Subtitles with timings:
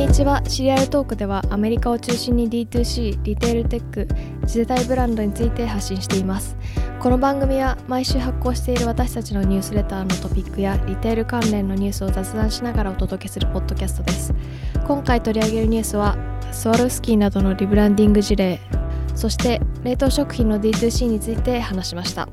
[0.00, 0.42] にちは。
[0.48, 4.08] シリアルトークではアメリカを中心に D2C リテールテック
[4.46, 6.56] 次世代ブランドについて発信しています。
[7.00, 14.32] この番組は毎週発行している私たちのニュースレターのトピックやリテール関連のニュースを雑談しながらお届けするポッドキャストです。
[14.86, 16.16] 今回取り上げるニュースは
[16.50, 18.58] スワロフスキーなどのリブランディング事例
[19.14, 22.30] そして冷凍食品の D2C について話しました。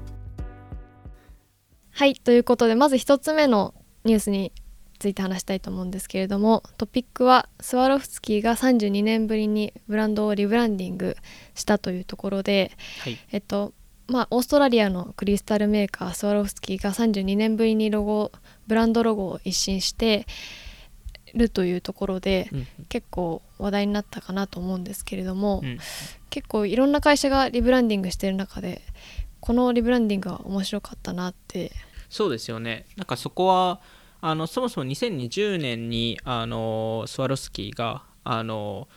[1.92, 3.74] はいということでまず1つ目の
[4.06, 4.54] ニュースに
[5.00, 11.16] ついて話したいと思うんですけれどもトピックはスワロフスキーが32年ぶりにブランドをリブランディング
[11.56, 12.72] したというところで、
[13.02, 13.74] はい、えっと
[14.08, 18.32] まあ、オーストラリアのクリスタルメーカースワロフスキーが32年ぶりにロゴ
[18.66, 20.26] ブランドロゴを一新して
[21.34, 25.78] るというところで、うん、結構話題になったかなと思うんですけれども、うん、
[26.30, 28.82] 結構いろんな会社がリブランディングしてる中で
[29.42, 31.72] このリブランディングは面白かったなって。
[32.10, 32.86] そうですよね。
[32.96, 33.82] なんかそこは
[34.22, 38.88] あのそもそも2020年にあのスワロスキーがあの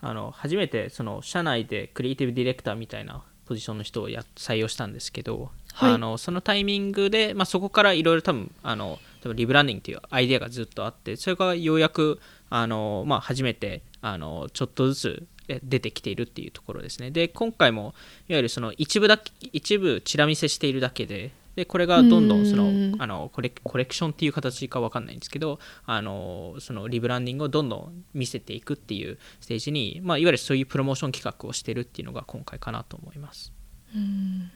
[0.00, 15.26] あの初めてその社内でクリエイティブディレクターみたいなポジションの人をや採用したんですけど、はい、あのそのタイミングで、まあ、そこからいろいろ多分あの多分リブランディングというアイデアがずっとあってそれがようやくあの、まあ、初めてあのちょっとずつ
[15.62, 17.10] 出てきているっていうところですね。
[17.10, 17.94] で今回も
[18.28, 19.20] いわゆるその一部だ
[19.52, 33.52] 一部チラ見せしているだけででこれがどんどんそのあのコレコレクションっていう形か分かんないんですけどあのそのリブランディングをどんどん見せていくっていうステージに、まあ、いわゆるそういうプロモーション企画をしてるっていうのが今回かなと思います。
[33.94, 34.50] うん。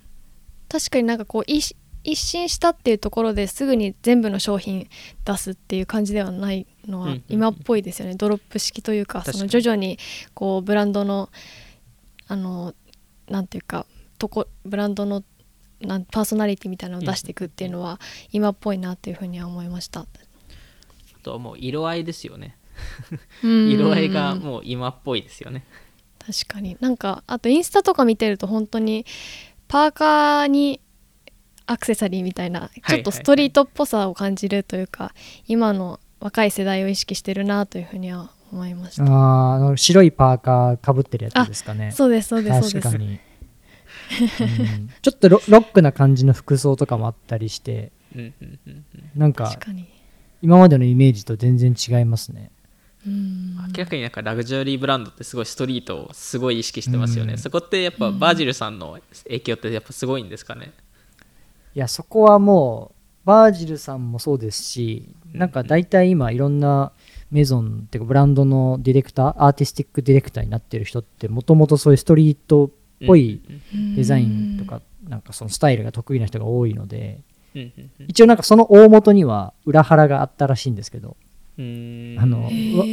[0.68, 4.88] 確かになんかこう一新したっていうところですぐに全部の商品
[5.24, 9.98] 出すっていう感じではないのは今っぽいですよね、ドロップ式というかその徐々に
[10.34, 11.30] こうブランドの
[12.28, 12.74] あの
[13.28, 13.86] なんていうか
[14.18, 15.22] とこブランドの
[15.80, 18.00] なんパーソナリティみたいなのを出していくっていうのは
[18.32, 20.00] 今っぽいなっていうふうには思いました。
[20.00, 20.06] あ
[21.22, 22.56] とはもう色合いですよね。
[23.42, 25.64] 色合いがもう今っぽいですよね。
[26.18, 26.76] 確かに。
[26.80, 29.06] なんかあとインスタとか見てると本当に
[29.66, 30.80] パーカーに
[31.66, 35.12] アクセサリーみたいなちょっとストリートっぽさを感じるというか、
[35.46, 39.04] 今の若い世代を意識してるなというふうには思いました。
[39.04, 41.92] ああの白いパーカーかぶってるやつですかね。
[41.92, 43.27] そうですそうですそうです
[45.02, 47.92] ちょっとロックな感じの服装とかもあったりして
[49.14, 49.54] なんか
[50.40, 52.50] 今までのイメージと全然違いますね。
[53.06, 53.12] 明
[53.78, 60.72] らかになんかラグジュアリーブランドってすごいストリートをすごい意識してますよね、そこってやっぱバージルさんの影響ってやっぱすごいんですかね？
[61.74, 62.92] いやそこはも
[63.24, 66.92] うバージルさんもそうですしなんか大体今いろんな
[67.30, 72.70] メゾンっていうかブランドのディレクターアーティスティックディレクターになってる人ってもともとそういうストリートっ
[73.06, 73.40] ぽい
[73.96, 77.20] デザインとかなんかそのスタイルが得意な人が多いので
[78.06, 81.16] 一応なんかその大元には裏原があったらしいんですけど
[81.58, 82.42] あの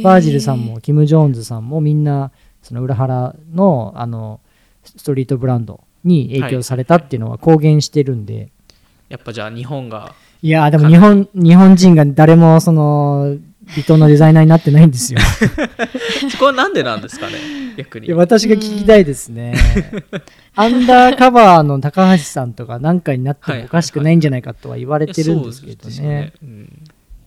[0.02, 4.40] バージルさんもキム・ジョーンズさんもみんなその裏原のあの
[4.82, 8.50] ストリートブランドに影響されたっていうのは公言してるんで、
[9.08, 10.14] やっぱじゃあ日本が。
[10.42, 13.36] いやでも日本日本人が誰もその
[13.76, 15.18] 微糖のデザイナーになってないんですよ。
[16.30, 17.34] そこはなんでなんですかね
[17.76, 18.12] 逆に。
[18.12, 19.54] 私が聞きたいですね。
[20.54, 26.32] アンダーカバーの高橋さんとか何かになってもおかしくないんじゃないかとは言われてるんですけどね。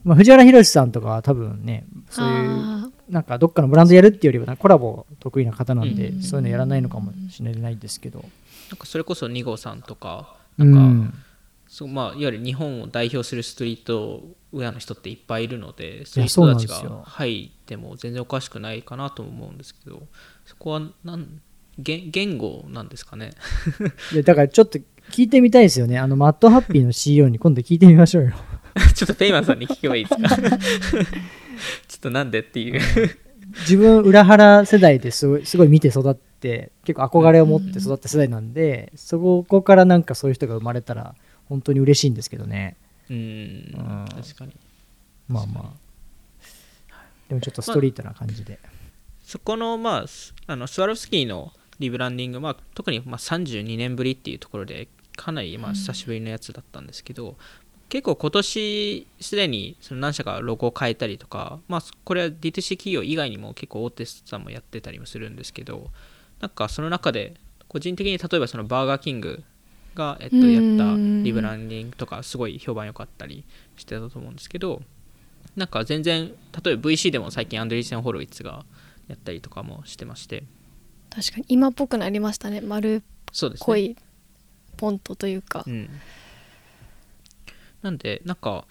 [0.03, 8.23] まあ、藤原宏さんとかは多分ねそういうなんかどっかのブランドやるっていうよりはコラボ得意な方なんで、そういうのやらないのかもしれないですけど。
[8.69, 11.13] なんかそれこそ2号さんとかなんか、うん。
[11.67, 20.01] そうまあ、いわゆる日本を代表するストリートウェアの人っていっぱいいるのでそういう人たちが入っても全然おかしくないかなと思うんですけど
[20.45, 21.41] そこはなん
[21.77, 23.31] 言言語なんですかね？
[24.25, 24.79] だからちょっと
[25.11, 25.97] 聞いてみたいですよね。
[25.97, 28.33] あのマットハッピーの CEO に今度聞いてみましょうよ。
[28.95, 30.35] ちょっとペイマンさんに聞けばいいですか？
[31.87, 32.81] ちょっとなんでっていう。
[33.61, 41.15] 自分裏腹世代ですごいすごい見て育って結構憧れを持って育った世代なんで、そこからなんかそういう人が生まれたら
[41.45, 42.75] 本当に嬉しいんですけどね
[43.09, 44.55] うん、確かに。
[45.27, 45.89] まあまあ。
[47.29, 48.71] でもちょっとストリートな感じで、まあ、
[49.23, 50.05] そこのまあ
[50.47, 57.35] あのスワロフスキーのリブランディング、まあ、特にまあ32年ぶりっていうところでかなりまあ久しぶりのやつだったんですけど、うん、
[57.87, 65.91] 結構今年すでにその何社かロゴを変えたりとか、まあ、これは D2C 企業以外にも結構大手さんもやってたりもするんですけど
[66.41, 67.35] なんかその中で
[67.67, 69.43] 個人的に例えばそのバーガーキング
[69.99, 73.43] が、えっと、やったリブランディングとかすごい評判良かったり
[73.75, 74.81] してたと思うんですけど
[75.57, 76.29] なんか全然
[76.63, 78.65] 例えば VC でも最近アンドリーセン・ホロウィッツが
[79.09, 80.43] やったりとかもしてまして。
[81.09, 81.45] 確かに。
[81.49, 82.61] 今っぽくなりましたね。
[82.61, 83.01] 丸っ
[83.59, 83.97] こい
[84.77, 85.89] ポントというか、うん、
[87.81, 88.65] なんでなんか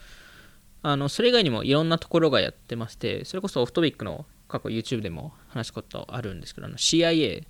[0.83, 7.47] あのそれ以外にもいろんなところがやってましてそれこそオフトビックの過去 YouTube でも話すことあるんですけどあの CIA も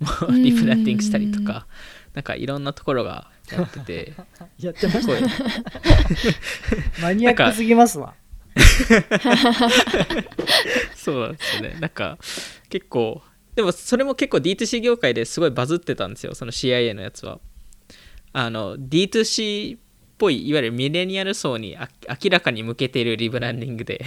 [0.30, 1.66] リブランディングしたりとか
[2.14, 4.12] なんかいろんなところがやってて
[4.58, 5.12] やってました
[7.02, 8.14] マニアックすぎますわ。
[10.94, 11.76] そうなんですよね。
[11.80, 12.18] なんか
[12.68, 13.22] 結構
[13.54, 17.40] でもそれも結構 D2C 業界ですごいバズってたんですよその CIA のやつは。
[18.32, 19.80] あの D2C っ
[20.18, 24.04] ぽいいわゆるミレニアル層にあ明らかに向けているリブランディングで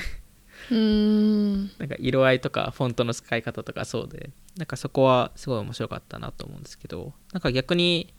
[0.71, 1.71] うーん。
[1.77, 8.13] なんか色合いとかフォントの使い方とかそうでなんかそこはすごい面白かったなと思うんですけどなんか逆に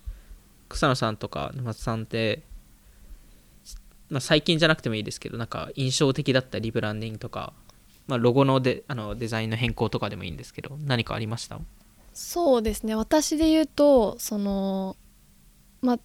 [0.68, 2.42] 草野さんとか沼津さんって、
[4.10, 7.52] まあ、最近じゃなくてもいいですけどなんか印象的だったリブランディングとか、
[8.06, 11.60] まあ、ロゴのデあのデザインの変更とかでもいいんですけど何かありました？
[12.12, 12.94] そうですね。
[12.94, 14.96] 私で言うとその
[15.82, 15.98] まあ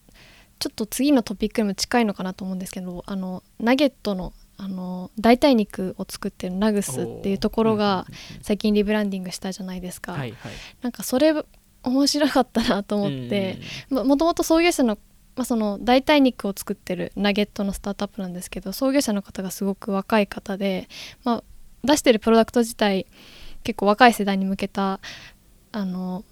[0.59, 8.05] ちょっと次のトピックにも近いのかなと思うんですけどあのナゲットのあの代替肉を作ってるナグスっていうところが
[8.41, 10.37] 最近リブランディングしたじゃないですか、はいはい。
[10.81, 11.33] なんかそれ
[11.83, 13.57] 面白かったなと思って、
[13.89, 14.97] まもともと創業者の,、
[15.37, 20.89] まあ、その代替肉を作ってるナゲットのスタートアップなんですけど創業者の方がすごく若い方で、
[21.23, 21.43] まあ、
[21.85, 23.07] 出してるプロダクト自体
[23.63, 24.99] 結構若い世代に向けた
[25.71, 26.25] あの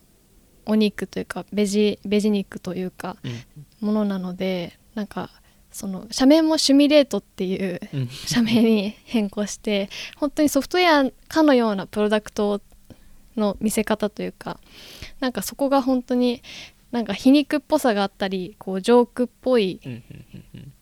[0.65, 3.88] お肉というかベジベジ肉というかうん。
[3.88, 5.30] ものなのでなんか
[5.77, 7.79] その社名もシュミレートっていう
[8.25, 12.62] 社名に変更して本当にソフトウェアかのようなプロダクト
[13.35, 14.59] の見せ方というか
[15.19, 16.41] なんかそこが本当に
[16.91, 19.79] なんか皮肉っぽさがあったりこうジョークっぽい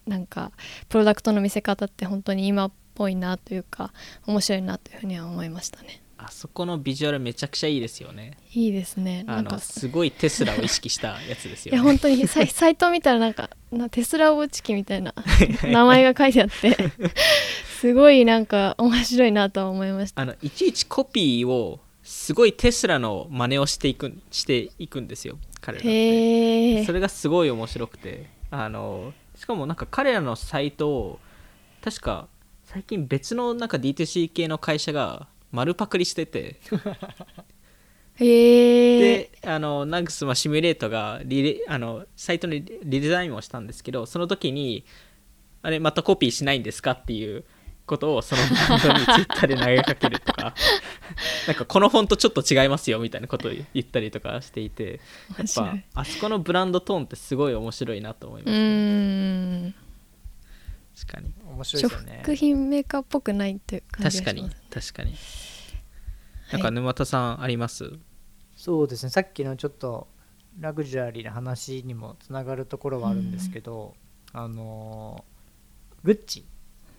[0.07, 0.53] なんか
[0.87, 3.91] プロダクトの見せ方って本当に今っぽいなというか
[4.25, 8.37] 面白いなというふうには思いましたねあそこのビジュアルめちゃくちゃいいですよね。
[8.53, 9.23] いいですね。
[9.23, 11.77] なあんかのすごいテスラを意識したやつですいよね。
[11.77, 12.27] や本当に。
[12.27, 15.13] サイ サイト見たらなんかなテスラウォッチ機みたいな
[15.63, 16.75] 名前が書いてあって
[17.79, 20.21] すごいなんか面白いなとは思いました。
[20.23, 25.89] あのいちいちコピーをすごいテスラの真似をしていくしていくんですよ彼らって。
[25.89, 28.33] へえそれがすごい面白くて。
[28.49, 31.19] あのしかもなんか彼らのサイトを
[31.83, 32.27] 確か
[32.63, 36.59] 最近別のなんか D2C 系の会社が丸パクリしてて。
[38.17, 44.85] へえであのナグスはシミュレートがリレあのサイトにリデザインをしたんですけどその時に
[45.61, 47.43] あれまたコピーしないんですかっていう
[47.85, 50.53] ことをそのブランドにツイッターで投げかけるとか。
[51.47, 54.99] なんかこのフォントちょっと違いますよみたいなことを言ったりとかしていて
[55.37, 59.75] やっぱあそこのブランドトーンってすごい面白いなと思いまうす、ーん
[60.95, 61.33] 確かに。
[61.45, 62.23] 面白いですよね。
[62.25, 64.93] 食品メーカーっぽくないっていう感じ確かにがします。
[64.93, 66.53] 確かにはい。
[66.53, 67.91] なんか沼田さんあります、
[68.55, 69.09] そうですね。
[69.09, 70.07] さっきのちょっと
[70.59, 73.95] ラグジュアリーな話にもつながるところはあるんですけど、
[74.31, 76.45] あのーグッチ。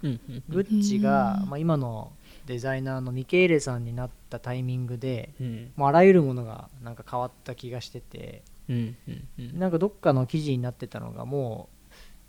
[0.02, 1.48] うんうんグッチが、うん。
[1.48, 2.12] まあ、今の
[2.44, 5.72] デザイナーのミケーレさんになったタイミングでうん。
[5.76, 9.58] もうあらゆるものがなんか変わった気がしててうんうんうん。
[9.58, 11.75] なんかどっかの記事になってたのがもう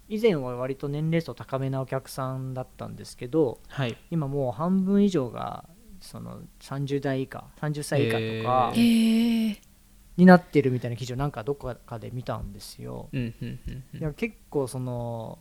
[0.10, 3.98] 以前は割と年齢層高めなお客さんだったんですけどはい。
[4.10, 5.66] 今もう半分以上が
[6.00, 13.10] その30代以下30歳以下とかになってるみたいな記事をなんかどこかで見たんですよ。
[13.12, 14.00] うんうんうんうん。
[14.00, 15.40] いや結構その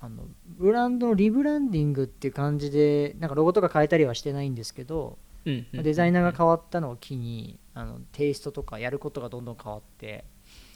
[0.00, 5.82] あのブランドのリブランディングっていう感じでなんかロゴとか変えたりはしてないんですけど、うんうん。
[5.82, 10.24] デザイナーが変わったのを機にあのテイストとかやることがどんどん変わって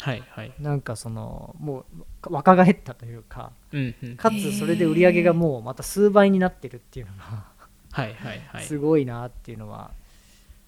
[0.05, 0.53] はいはい。
[0.61, 4.17] なんかそのもう若返ったというかうんうん。
[4.17, 7.45] かつそれで売り上げがもうまた数倍になってるっていうのが
[7.91, 8.65] はいはいはい。
[8.65, 9.93] すごいなっていうのは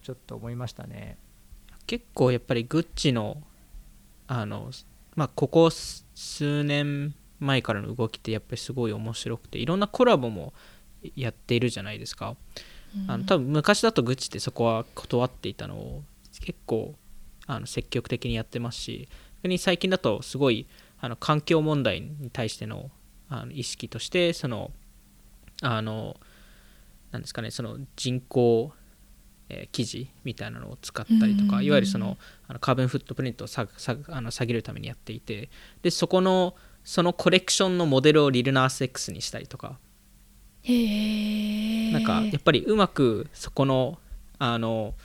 [0.01, 1.17] ちょっと思いましたね。
[1.85, 3.37] 結構やっぱりグッチの
[4.27, 4.71] あの
[5.15, 10.53] まあここ数年前からの動きってやっぱりすごい面白くていろんなコラボも
[11.15, 12.35] やっているじゃないですか、
[13.07, 16.03] あの多分昔だとグッチってそこは断っていたのを
[16.41, 16.95] 結構
[17.45, 19.07] あの積極的にやってますし
[19.43, 20.67] 逆に最近だとすごい
[20.99, 22.89] あの環境問題に対しての
[23.29, 24.71] あの意識としてその
[25.61, 26.17] あの
[27.11, 28.71] なんですかねその人工、
[29.49, 32.17] えー記事みたいなのを使ったりとかいわゆるその
[32.47, 35.49] あのカーボンフットプリントを下下あの下げるためにやっていて
[35.81, 39.77] でそこのそのコレクションのモデルをリルナース X にしたりとか。
[40.69, 43.99] なんかやっぱりうまくそこの
[44.37, 44.95] あの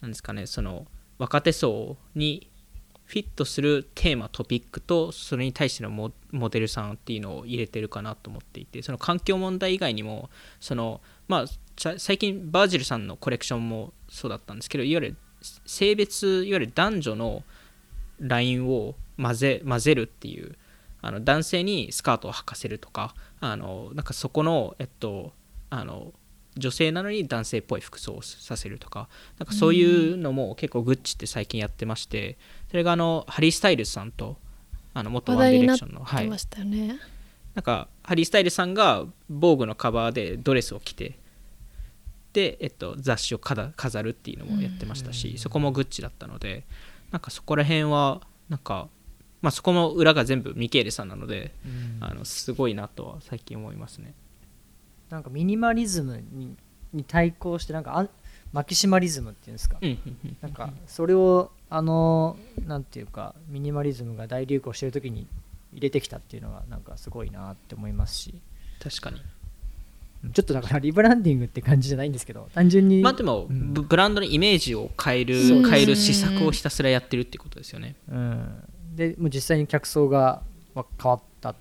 [0.00, 0.86] なんですかねその
[1.18, 2.48] 若手層に
[3.08, 6.12] フィットするテーマトピックとそれに対してのモ
[6.50, 10.28] デルさんっていうのを入れてるかなと思っていてその環境問題以外にも
[10.60, 11.44] そのまあ
[11.96, 15.16] 最近バージルさんのコレクションもそうだったんですけどいわゆる
[15.64, 17.44] 性別いわゆる男女の
[18.20, 20.56] ラインを混ぜ混ぜるっていう
[21.00, 25.32] あの男性にスカートを履かせるとかあのなんかそこの、えっと、
[25.70, 26.12] あの
[26.58, 32.36] 女性なのに男性っぽい服装をさせるとかなんかそういうのも結構グッチって最近やってまして
[32.70, 34.36] それがあのハリー・スタイルズさんと
[34.94, 36.98] あの元ワンディレクションの、はい、ましたよね。
[37.54, 41.18] なんかハリー・スタイルズさんが VOGUE のカバーでドレスを着て
[42.32, 46.64] で、えっと、雑誌を飾るっていうのもやってましたし、そこもグッチだったので
[47.10, 48.88] なんかそこら辺はなんか
[49.40, 54.14] まあ、そこの裏が全部ミケーレさんなので、うん、あのすごいなとは最近思いますね
[55.10, 56.56] なんかミニマリズムに
[56.92, 58.08] に対抗してなんかあ
[58.52, 59.78] マキシマリズムっていうんですか、
[60.40, 62.36] なんかそれをあの
[62.66, 65.26] なんていうかミニマリズムが大流行してる時に
[65.72, 68.40] 入れてきたっていうのがなんかすごいなって思いますし。
[68.82, 69.20] 確かに。
[70.32, 73.02] ちょっとだから リブランディングって感じじゃないんですけど単純に。
[73.02, 75.34] まあでも、うん、ブランドのイメージを変える
[75.68, 77.96] 変える施策をひたすらやってるっていうことですよね。
[78.08, 78.64] うん。
[78.94, 80.42] でもう実際に客層が
[80.74, 81.54] 変わったっ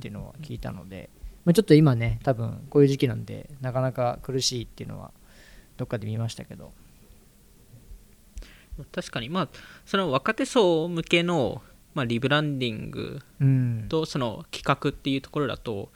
[0.00, 1.10] ていうのは聞いたので、
[1.48, 5.12] まあ、ちょっと今ね多分こういう時期なんでなかなか苦しいっていうのは
[5.78, 6.72] どっかで見ましたけど。
[8.92, 9.30] 確かに。
[9.30, 9.48] まあ
[9.86, 11.62] その若手層向けの、
[11.94, 13.22] まあ、リブランディング
[13.88, 15.88] とその企画っていうところだと、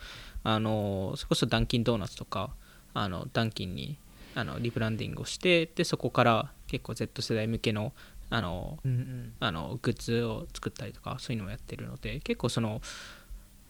[0.42, 2.54] うん、あのそれこそダンキンドーナツとか
[2.94, 3.98] あのダンキンに
[4.34, 7.92] あのリブランディングをしてでそこから結構 Z 世代向けの
[8.30, 12.80] あの、うんうん、あのグッズを作ったりとかそういうのもやってるので結構その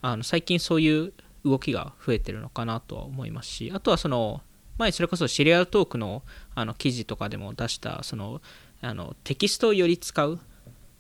[0.01, 1.13] あの最近そういう
[1.45, 4.41] 動きが増えてるのかなとは思いますしあとはその
[4.79, 6.23] 前それこそシリアルトークの
[6.55, 8.41] あの記事とかでも出したその
[8.81, 10.39] あのテキストをより使うっ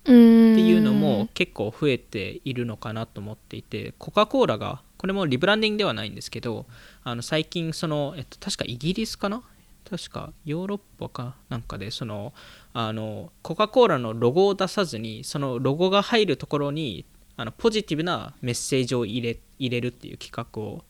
[0.05, 6.67] ていうのも結構増えているのかなと思っていてコカ・コーラがこれもリブランディングではないんですけど
[7.05, 9.43] あの最近その、えっと、確かイギリスかな？
[9.89, 12.33] 確かヨーロッパかなんかでその
[12.73, 17.05] あのコカ・コーラのロゴを出さずにそのロゴが入るところに
[17.37, 20.85] あのポジティブなメッセージを入れ入れるっていう企画を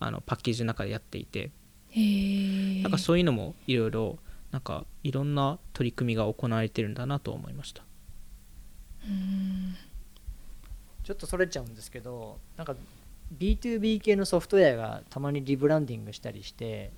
[0.00, 1.50] あのパッケージの中でやっていて。
[1.94, 4.18] なんかそういうのもいろいろ
[4.50, 7.82] なんかいろんな取り組みが行われてるんだなと思いました。
[11.04, 12.74] ちょっとそれちゃうんですけどなんか
[13.36, 16.92] B2B 系のソフトウェアがたまにリブランディングしたりして、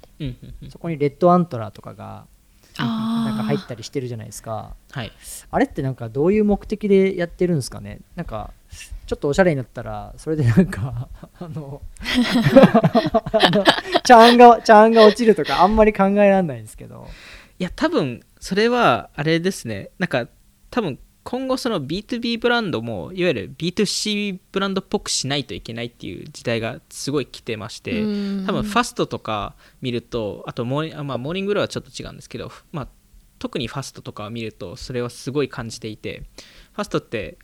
[0.68, 2.26] そこにレッドアントラーとかが
[2.78, 5.12] なんか入ったりしてるじゃないですか、はい、
[5.50, 8.00] あれってなんかどういう目的でやってるんですかね？
[8.16, 8.52] なんか
[9.06, 11.82] ちょっとおしゃれになったらそれでなんか あの
[14.02, 17.06] チャーンがチャーンが落ちるとかあんまり考えられないんですけど。
[17.60, 19.90] いや多分それはあれですね。
[20.00, 20.26] なんか
[20.70, 28.02] 多分今後その B2B ブランドもいわゆる B2C ブランドっぽくしないといけないっていう時代がすごい来てまして
[28.46, 32.88] 多分ファストとか見るとあとモーニ,、まあ、モーニングローはちょっと違うんですけど、まあ、
[33.38, 36.24] 特にファストとかを見るとそれはすごい感じていて
[36.74, 37.38] ファストって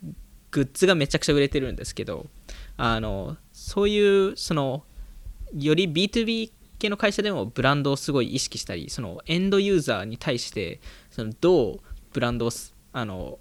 [0.51, 2.27] グッズがめちゃくちゃ売れてるんですけど
[2.77, 4.85] あのそういうその
[5.57, 11.81] より B2B 系の会社でもブランドをすごい意識したりそのエンドユーザーに対してそのどう
[12.13, 12.51] ブランドを
[12.93, 13.39] あの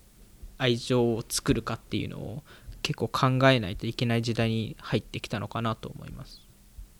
[0.60, 2.44] 愛情を作るかっていうのを
[2.84, 6.42] 結構考えないといけない時代に入ってきたのかなと思います。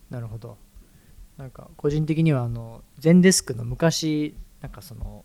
[0.10, 0.58] なるほど。
[1.38, 5.24] なんか個人的にはあの全デスクの昔なんかその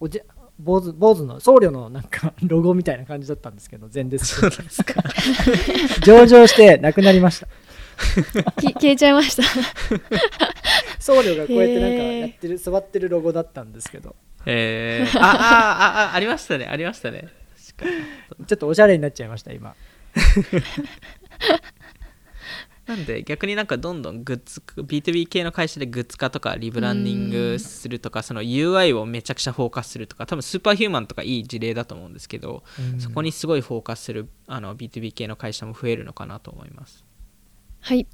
[0.00, 0.20] おじ
[0.58, 4.50] 坊主坊主の僧侶のなんかロゴみたいな感じだったんですけど全デスク。
[4.50, 5.02] ですか。
[6.04, 7.48] 上場してなくなりました。
[8.60, 9.42] 消えちゃいました。
[10.98, 14.16] 僧侶がこうやってなんかやってる座ってるロゴだったんですけど。
[14.46, 17.22] えー、あああありましたねありましたね。
[17.22, 17.43] か
[18.46, 19.74] ちょっとおしゃれになっちゃいました今。
[22.86, 32.62] なんで逆になんかどんどんグッズ B2B 系の会社でグッズ化とかリブランディングするとかその UI をめちゃくちゃフォーカスするとか多分スーパーヒューマンとかいい事例だと思うんですけど
[32.98, 37.04] そこにすごいフォーカスするあの B2B 系の会社も増えるのかなと思います。
[37.80, 38.06] はい。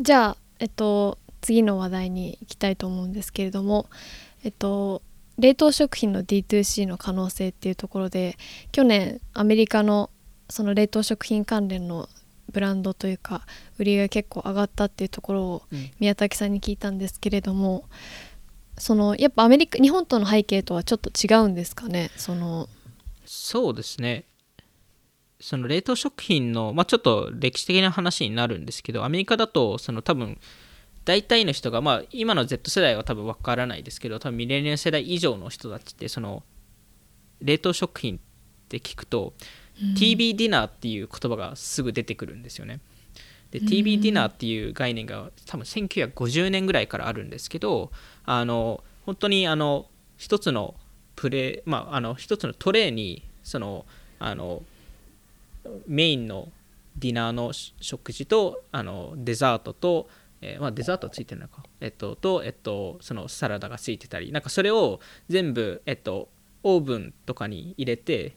[0.00, 3.88] じゃあえっと次の話題に行きたいと思うんですけれども
[4.42, 5.02] えっと
[5.38, 8.36] 冷凍食品の D2C の可能性っていうところで
[8.72, 10.10] 去年アメリカの
[10.50, 12.08] その冷凍食品関連の
[12.52, 13.46] ブランドというか
[13.78, 15.62] 売り上げ結構上がったっていうところを
[16.00, 17.84] 宮崎さんに聞いたんですけれども、
[18.76, 22.10] うん、そのやっぱアメリカ日本との背景とはちょっと違うんですかね？
[22.16, 22.68] その
[23.26, 24.24] そうですね。
[25.40, 30.38] その冷凍食品の、まあ、ちょっと歴史的な話になるんですけどアメリカだとその多分
[31.08, 36.42] 大体の人が、まあ、今の Z 世代は多分わからないですけど多分ミレニアム世代以上の人たちってその
[37.40, 38.20] 冷凍食品っ
[38.68, 39.32] て聞くと、
[39.82, 42.80] うん、TB ディナーっていう言葉がすぐ出てくるんですよね。
[43.52, 47.90] で TB ディナーっていう概念が多分1950年ぐらいからあるんですけど
[48.26, 49.86] あの本当にあの
[50.18, 50.74] 一つの
[51.16, 53.86] プレまあ、あの一つのトレーにその
[54.18, 54.62] あの
[55.86, 56.48] メインの
[56.98, 60.10] ディナーの食事とあのデザートと
[60.40, 66.28] えーまあ、デザートはついてるのか、えっと、と、えっと、そのサラダがついてたりなんかそれを全部、えっと、
[66.62, 68.36] オーブンとかに入れて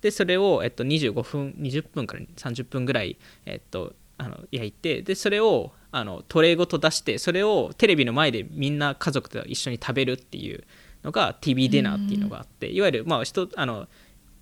[0.00, 10.64] でそれを、えっと、25分20分から30分ぐらい、えっと、あの焼いてでそれをあのトレーごと出してそれをテレビの前でみんな家族と一緒に食べるっていう
[11.02, 13.88] のが TV ディナーっていうのがあっていわゆるまあ人あの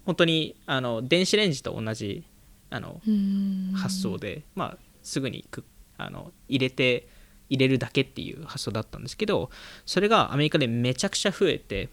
[0.05, 2.25] 本当にあの電子レンジと同じ
[2.71, 3.73] あのうん。
[3.75, 5.64] 発想で、まあ、すぐにく
[5.97, 7.09] あの入れて
[7.49, 9.50] 入れるだけっていう発想だったんですけど
[9.85, 11.88] それがアメリカでめちゃくちゃ増えて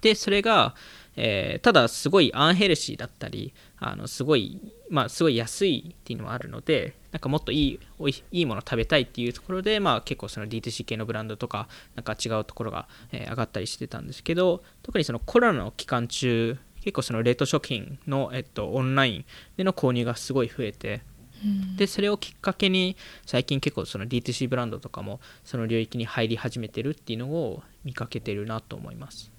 [0.00, 0.74] でそれが、
[1.16, 4.60] えーただすごいアンヘルシーだったりあのすごい
[4.90, 19.24] まあすごい安いっていうのもあるのでなんかもっといいおいいいもの食べたいっていうところで、まあ、結構その D2C 系のブランドとかなんか違うところが、えー上がったりしてたんですけど特にそのコロナの期間中結構その冷凍食品の、えっと、オンライン
[19.56, 21.02] での購入がすごい増えて
[21.76, 29.30] でそれをきっかけに最近結構その D2C ブランドとかもその領域に入り始めてるっていうのを見かけてるなと思います。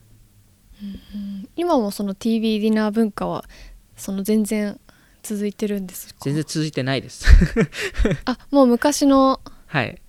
[1.56, 3.44] 今もその TV ディナー文化は
[3.96, 4.80] その全然
[5.24, 6.20] 続いてるんですか？
[6.24, 7.25] 全然続いてないです。
[8.25, 9.42] あもう昔の。
[9.66, 10.00] はい。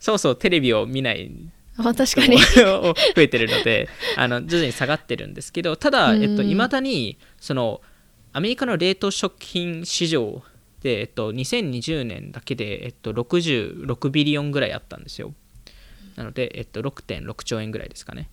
[0.00, 1.30] そもそもテレビを見ない
[1.76, 2.36] あ確かに。
[2.38, 7.80] 増えてるので あの徐々に下がってるんですけどただうんいま、えっと、未だにその
[8.32, 10.42] アメリカの冷凍食品市場
[10.84, 15.32] で、えっと、2020年だけで、えっと、66ビリオンぐらいあったんですよ。
[16.14, 18.28] なので、えっと、6.6兆円ぐらいですかね。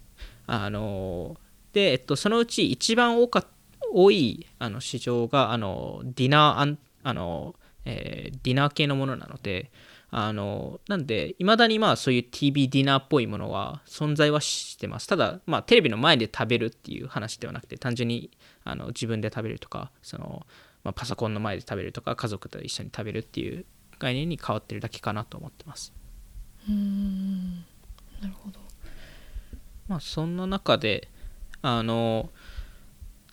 [0.48, 1.38] あの
[1.72, 3.46] で、えっと、そのうち一番多か
[3.94, 7.56] 多いあの市場があのディナーあの、
[7.86, 9.72] えーディナー系のものなので
[10.10, 15.08] あのなんでいまだにまあそういう TV ディナーっぽいものは存在はしてます。
[15.08, 18.30] ただまあテレビの前で食べるっていう話ではなくて単純に
[18.66, 20.46] あの自分で食べるとかその、
[20.84, 23.66] まあ、パソコンの前で食べるとか家族と一緒に食べるっていう
[24.00, 25.94] 概念に変わってるだけかなと思ってます。
[26.68, 27.58] うん。
[28.22, 28.60] なるほど。
[29.88, 31.10] まあそんな中で
[31.62, 32.30] あの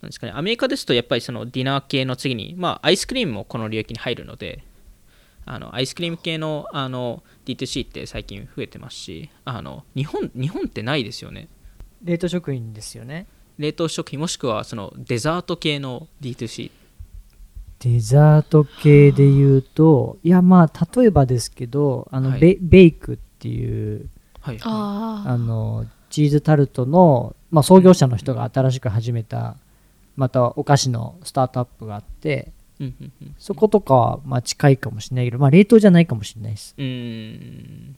[0.03, 4.65] なんですかねアメリカですとやっぱりそのディナー系の次にまあアイスクリームもこの領域に入るので
[5.45, 11.49] あのアイスクリーム系のあの D2C って最近増えてますしあの日本日本ってないですよね。
[12.05, 13.27] 冷凍食品ですよね。
[13.57, 16.71] 冷凍食品もしくはそのデザート系の D2C
[17.81, 22.41] デザート系で言うといやまあ例えばですけどあの、はい。
[22.41, 24.09] ベベイクっていう
[24.41, 24.59] はい。
[24.63, 29.57] ああのチーズタルトの、まあ、創業者の人が新しく始めた
[30.17, 33.35] またお菓子のスタートアップがあってうんうんうん。
[33.39, 36.75] そことかはまあ近いかもしれないけど、まあ、冷凍じゃないかもしれないです。
[36.77, 37.97] うーん。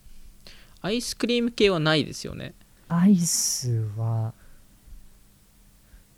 [0.83, 2.55] アイスクリーム系はないですよね。
[2.88, 4.33] アイスは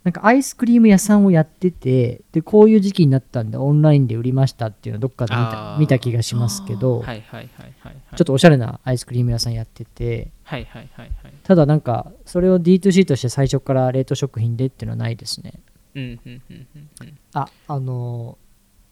[0.03, 5.77] なんかアイスクリーム屋さんをやっててでこういう時期になったんでオンラインで売りましたっていうのをどっかで見あたー。
[5.77, 7.95] 見た気がしますけど、はいはいはいはいはい。
[8.17, 11.33] ちょっとおしゃれなアイスクリーム屋さんやっててはいはいはいはい。
[11.43, 15.53] ただなんかそれを D2C として最初から冷凍食品でっていうのはないですね。
[15.95, 16.67] うんうんうんうん
[17.01, 17.17] うん。
[17.33, 18.37] ああの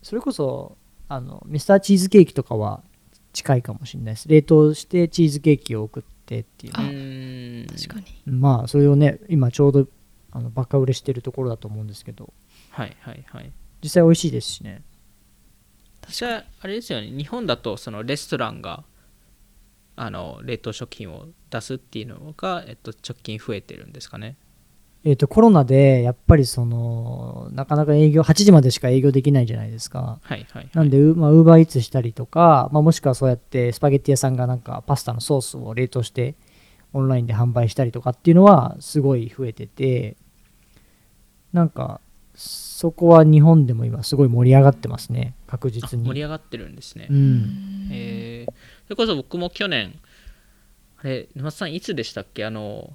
[0.02, 0.78] それこそ
[1.10, 2.82] あのミスターチーズケーキとかは
[3.34, 4.30] 近いかもしれないです。
[4.30, 6.74] 冷凍してチーズケーキを送ってっていう。
[6.74, 7.68] うーん。
[7.68, 8.06] 確かに。
[8.32, 9.88] まあそれをね今ちょうど
[10.32, 12.34] あのバカ売れしてるところだと思うんですけど。
[12.70, 13.52] はいはいはい。
[13.84, 14.84] 実際美味しいですしね。
[16.10, 17.08] じゃああれですよね。
[17.08, 18.84] 日本だとそのレストランが
[19.96, 24.36] あの冷凍食品を出すっていうのが、えっと、直近増えてるんですかね。
[25.04, 30.20] えっ、とコロナでやっぱりそのなかなか営業8時までしか営業できないじゃないですか。
[30.22, 36.36] はいはいなんで、ウまあ、ウーバーイーツしたりとか、まあ、もしくはそうやってスパゲッティ屋さんがなんかパスタのソースを冷凍して
[36.94, 40.18] オンラインで販売したりとかっていうのはすごい増えてて
[41.54, 42.02] なんか
[42.36, 45.36] そこは日本でも今すごい盛り上がってますね。
[45.48, 46.06] 確あ実に。
[46.06, 47.90] 盛り上がってるんですね、うん。
[47.92, 48.52] えー。
[48.86, 50.00] それこそ僕も去年
[50.98, 52.46] あれ沼田さんいつでしたっけ？
[52.46, 52.94] あの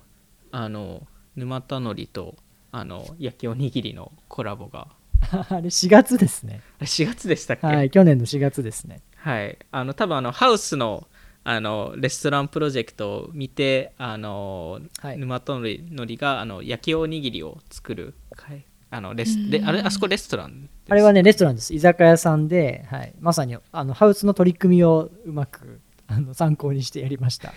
[0.50, 2.36] あの沼田のりと
[2.72, 4.88] あの焼きおにぎりのコラボが。
[5.30, 6.62] あれ4月ですね。
[6.78, 7.66] あれ4月でしたっけ？
[7.66, 9.02] はい去年の4月ですね。
[9.16, 11.06] はい、あの多分あのハウスの
[11.48, 15.18] あのレストランプロジェクトを見てあの、はい。
[15.18, 21.72] 沼戸のりがあの焼きおにぎりを作る会あのレスであれあそこレストランあれはねレストランです。
[21.72, 27.52] 居酒屋さんで、はい、まさにあのハウスの取り組みをうまくあの参考にしてやりました。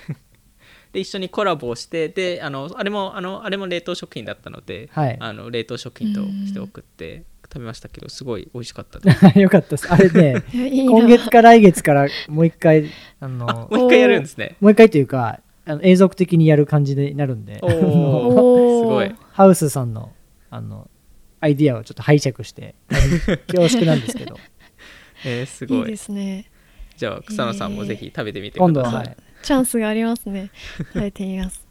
[0.93, 5.17] で一緒にコラボをしてであのあれもあのあれも冷凍食品だったので、はい。
[5.19, 9.25] あの冷凍食品として送って食べましたけどすごい美味しかったです。
[9.39, 9.91] よかったです。
[9.91, 12.85] あれね 今月か来月からもう一回
[13.19, 14.55] あのあもう一回やるんですね。
[14.61, 19.11] もう一回というかあの永続的にやる感じになるんですごい。
[19.31, 20.11] ハウスさんの
[20.51, 20.89] あの
[21.41, 22.75] アイディアをちょっと拝借して
[23.47, 24.37] 恐縮なんですけど。
[25.25, 25.79] えー、すごい。
[25.79, 26.45] いいですね。
[26.97, 30.51] じゃあ草野さんもぜひ食べてみて今度は、ください、はい、チャンスがありますね。
[30.77, 31.68] 食べてみます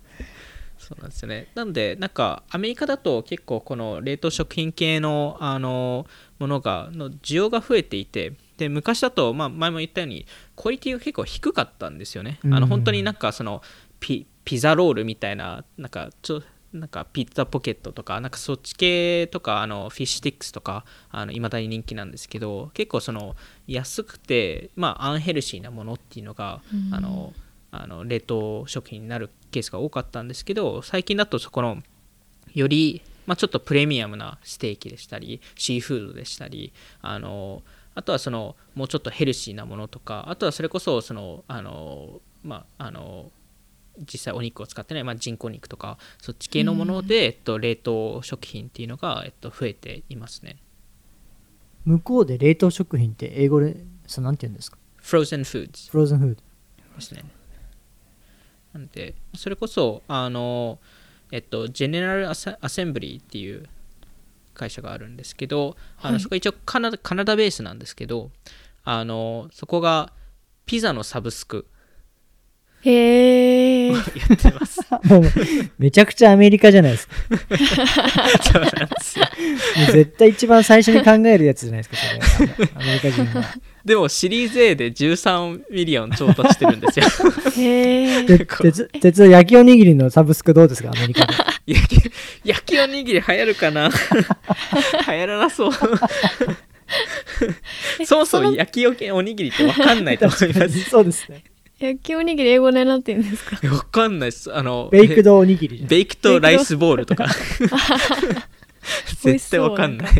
[0.78, 1.48] そうなんですよね。
[1.54, 6.06] なんでなんかアメリカだと結構この冷凍食品系のあの
[6.38, 12.50] ものがの需要が増えていてで昔だと、まあ、前も言ったようにクオリティが結構低かったんですよね、あうん。
[12.52, 13.62] の本当になんかその
[14.00, 20.84] ピピザロールみたいななんかちょなんか pizza pocket とかなんかそっち系とかあの fish sticks とか
[21.30, 23.36] いまだに人気なんですけど結構その
[23.66, 26.94] 安くて、まあ、 unhealthy なものっていうのが、うん。
[26.94, 27.32] あの
[27.70, 31.78] あの冷凍食品になるケースが多かったんですけど最近だとそこの
[32.54, 37.62] より、まあ、ちょっとプレミアムなステーキでしたりシーフードでしたりあの
[37.94, 43.30] あとはそのもうちょっとヘルシーなものとかあとはそれこそそのあの、まあ、あの
[44.00, 50.58] 実際お肉を使ってない、まあ、人工肉とかそっち系のもので、えっと、冷凍食品っていうのが、えっと、増えていますね。
[51.84, 53.76] 向こうで冷凍食品って英語で
[54.06, 56.42] そうなんて言うんですか？Frozen Foods フローズンフード
[56.96, 57.24] ですね。
[58.72, 60.78] なんで、それこそ、あの、
[61.32, 63.66] えっと、ジェネラルアセアセンブリーっていう
[64.54, 66.12] 会社があるんですけど、あはい。
[66.12, 68.30] のそこ一応カナダカナダベースなんですけど、
[68.84, 70.12] あのそこが
[70.66, 71.66] ピザのサブスク
[72.82, 73.57] へえ
[73.92, 74.00] や
[74.34, 74.80] ってます。
[75.04, 75.22] もう
[75.78, 77.14] めちゃくちゃアメリカじゃないですか
[78.42, 79.24] そうなんですよ
[79.76, 83.44] もう絶対一番最初に考えるやつじゃないですかそれアメリカ人が
[83.84, 87.06] でもシリーズ A で13 million 調達してるんですよ。
[87.56, 91.34] へえで鉄鉄道焼きおにぎりのサブスクどうですかアメリカで？
[91.66, 92.12] 焼き
[92.44, 93.88] 焼きおにぎり流行るかな？
[93.88, 95.72] 流行らなそう。
[98.04, 100.80] そもそも焼きおにぎりって分かんないと思います。
[100.90, 101.44] そうですね
[101.78, 103.56] 焼きおにぎり英語でなんて言うんですか？
[103.74, 104.52] わかんないです。
[104.54, 107.26] あの、 baked おにぎり baked rice ball とか。
[109.22, 110.12] 絶対わかんない。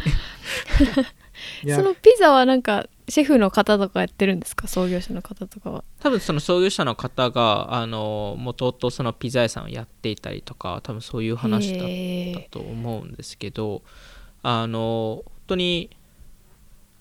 [1.75, 4.69] そのピザはなんかシェフの方とかやってるんですか？
[4.69, 5.83] 創業者の方とかは。
[6.01, 13.83] 多分その創業者の方が、あの、もともとそのピザ屋さんをやっていたりとか、多分そういう話だったと思うんですけど、
[14.43, 15.91] あの、本当に、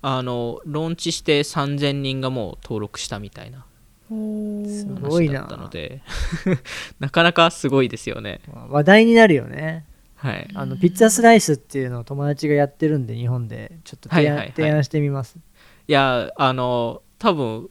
[0.01, 3.59] あの、ローンチして3000人がもう登録したみたいな。
[3.59, 3.66] お
[4.07, 4.99] すー。
[5.07, 5.41] ごいな。
[5.41, 6.01] 話だったので、
[6.99, 8.41] なかなかすごいですよね。
[8.69, 9.85] 話題になるよね。
[10.15, 10.47] はい。
[10.53, 13.79] あのピッツァスライスっていうのを友達がやってるんで日本で。
[13.83, 14.53] ちょっと提案,、はいはいはい。
[14.55, 15.37] 提案してみます。
[15.87, 17.69] いや、あの、多分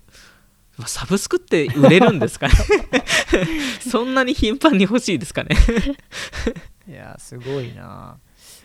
[0.85, 2.55] サブスクって売れるんですかね。
[3.81, 5.57] そんなに頻繁に欲しいですかね。
[6.89, 8.19] いやすごいな。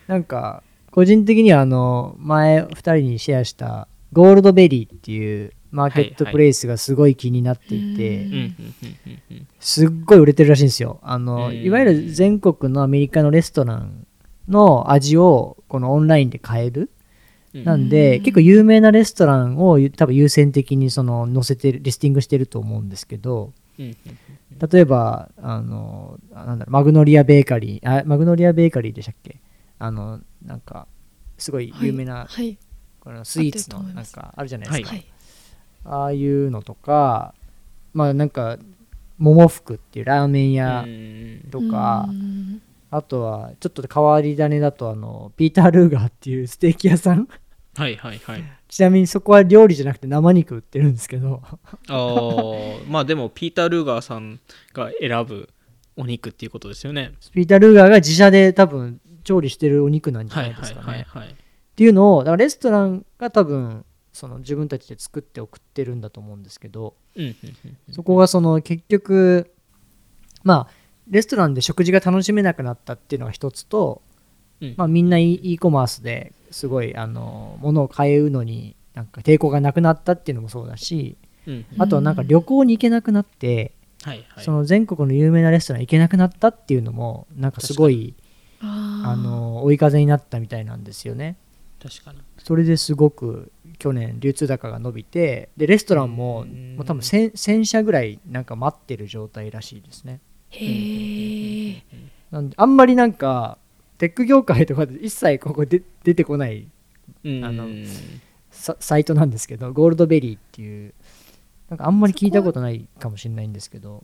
[0.07, 8.27] なんか個人的にはあの前2人にシェアしたゴールドベリーっていうマーケットプレイスがすごい気になっていて、
[9.59, 10.99] すっごい売れてるらしいんですよ。
[11.01, 14.05] あの、うんいわゆる全国のアメリカのレストラン
[14.47, 16.89] の味をこのオンラインで買える。
[17.53, 17.63] うん。
[17.63, 18.23] なんで、うん。
[18.23, 23.95] 結構有名なレストランを多分優先的にその載せてるリスティングしてると思うんですけど例
[24.79, 29.37] えばあのあなんだろうマグノリアベーカリーあマグノリアベーカリーでしたっけ？
[29.79, 30.87] あのなんか
[31.37, 32.57] すごい有名な、はい。
[32.99, 35.05] このスイーツのなんかあるじゃないですか、はい
[35.85, 37.33] ああいうのとか
[37.93, 38.57] まあなんか
[39.21, 41.47] 桃福っていうラーメン屋うん。
[41.51, 42.61] とか、うん。
[42.89, 47.27] あとはちょっと変わり種だとあのピーター・ルーガーっていうステーキ屋さん。
[47.75, 48.43] はいはいはい。
[48.67, 51.41] ちなみにそこは料理じゃなくて生肉売ってるんですけど。
[51.43, 54.39] あーまあでもピーター・ルーガーさん
[54.73, 55.49] が選ぶ
[55.95, 57.13] お肉っていうことですよね。
[57.31, 60.87] ピーター・ルーガーが自社で多分調理してるお肉なんじゃははいないいですかね。
[60.87, 61.29] はいはい。
[61.29, 61.33] っ
[61.75, 66.95] ていうのをだからレストランが多分その自分たちで作って送ってるんだと思うんですけど
[67.91, 69.53] そこがその結局
[70.43, 74.01] まあレストランで食事が楽しめなくなったっていうのが一つと、
[74.61, 74.73] うん。
[74.77, 81.81] まあ、みんな e e コマースですごいあの物を買うのになんか抵抗がなくなったっていうのもそうだしうんうん。
[81.81, 84.43] あとはなんか旅行に行けなくなって、はいはい。
[84.43, 88.15] その全国の有名なレストラン行けなくなったっていうのもなんかすごい
[88.61, 91.35] あの追い風になったみたいなんですよね。
[91.81, 92.19] 確かに。
[92.37, 96.75] それですごく去年流通高が伸びてでレストランもうん。
[96.75, 100.19] もう多分 1000, 1000社ぐらいなんか待ってる状態らしいですね。
[100.49, 101.83] へえ
[102.29, 103.57] なんであんまりなんか
[103.97, 106.67] テック業界とかで一切ここで出てこない
[107.23, 107.43] うん。
[107.43, 107.67] あの
[108.51, 110.93] ササイトなんですけどゴールドベリーっていう
[111.69, 114.03] なんかあんまり聞いたことないかもしれないんですけど。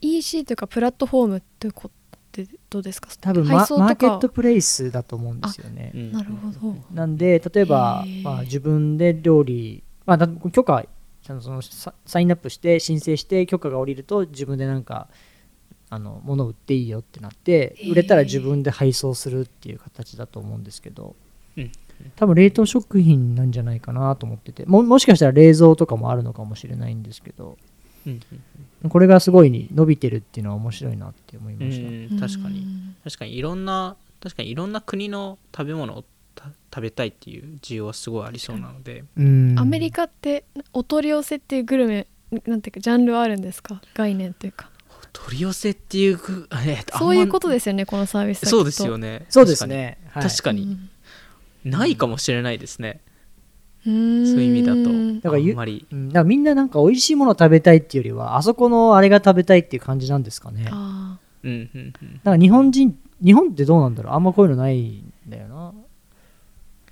[0.00, 1.94] EC というかプラットフォームってこと
[2.70, 3.08] どうですか？
[3.20, 5.92] 多分マーケットプレイスだと思うんですよね。
[5.94, 6.12] うん。
[6.12, 6.76] なるほど。
[6.92, 10.86] なんで例えばまあ、自分で料理、まあ、だ許可
[11.22, 15.08] ちゃんとそのササインアップして申請して許可が下りると自分でなんか
[15.90, 21.14] あの物を売っていいよってなって売れたら自分で配送するっていう形だと思うんですけど。
[21.56, 21.70] うん。
[22.16, 24.66] 多分冷凍食品なんじゃないかなと思ってて。
[24.66, 27.58] ももしかしたら冷蔵とかもあるのかもしれないんですけど
[28.06, 28.20] うん
[28.82, 32.66] うんこれがすごい伸びてるっていうのは面白いなって思いました、うん確かに。
[33.04, 39.04] 確かにいろんな確かにいろんな国の食べ物をた食べたいっていう需要はすごいありそうなので。
[39.16, 39.58] うん。
[39.58, 42.06] アメリカってお取り寄せっていうグルメ
[42.46, 43.80] なんていうかジャンルはあるんですか？
[43.94, 44.70] 概念というか。
[45.12, 49.20] 取り寄せっていうぐ えそういうことですよねこのサービスはそうですよね。
[49.20, 49.98] ねそうですね。
[50.10, 50.22] はい。
[50.24, 50.62] 確かに。
[50.62, 50.92] 確かに
[51.64, 53.11] ないかもしれないですね、そう
[53.84, 55.86] そういう意味だとだからゆあんまり。
[55.90, 60.64] うん、だからみんななんか美味しいもの食べたいっていうよりはあそこのあれが食べたいっていう感じなんですかね。
[60.64, 62.20] だかあうんうんうん。
[62.22, 64.14] ら日本人日本ってどうなんだろう。
[64.14, 65.72] あんまこういうのないんだよな。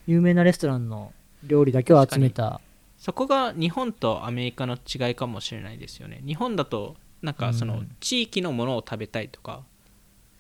[0.07, 1.13] 有名なレストランの
[1.45, 2.61] 料理だけを集めた。
[2.99, 6.21] そこが日本とアメリカの違いかもしれないですよね。
[6.27, 9.63] 日本だとなんかそのうん地域のものを食べたいとか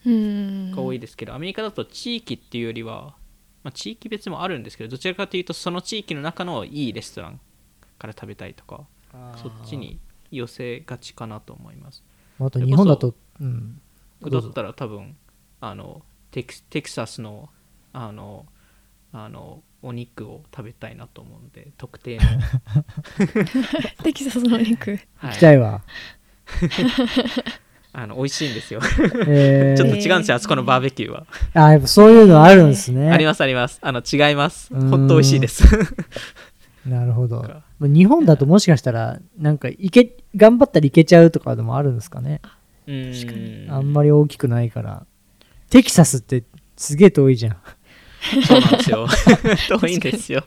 [0.04, 0.72] ーうん。
[0.72, 3.14] が多いですけど、アメリカだと地域っていうよりは、
[3.62, 7.40] まあ、地域別もあるんですけどどちらかというとその地域の中のいいレストラン
[7.98, 8.84] から食べたいとか
[9.36, 9.98] そっちに
[10.30, 12.02] 寄せがちかなと思います。
[12.38, 13.80] あと日本だとうん。
[14.22, 15.16] だったら多分
[15.60, 17.48] あのテキテキサスの
[17.92, 18.46] あの
[19.12, 22.22] あのお肉を食べたいなと思うんで特定の、
[24.04, 24.90] テキサスのお肉。
[25.16, 25.30] はい。
[25.30, 25.82] 行きたいわ、
[27.92, 28.81] あの美味しいんですよ
[29.26, 31.26] えーちょっと違うんですよ、あそこのバーベキューは。
[31.55, 33.79] あやっぱそういうのあるんですねありますあります。
[33.83, 34.72] あの違います。
[34.72, 35.64] 本当美味しいです。
[36.87, 42.40] なるほどか日本だともしかしたらなんかいけ頑張ったらいけちゃうとかでもあるんですかね
[42.87, 45.05] うーんあんまり大きくないから
[45.68, 46.44] テキサスって
[46.76, 47.57] すげえ遠いじゃん
[48.46, 49.09] そうなんですよ。
[49.81, 50.44] 遠いんですよ。